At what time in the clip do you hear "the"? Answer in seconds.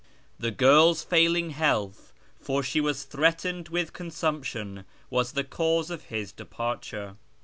0.39-0.49, 5.33-5.43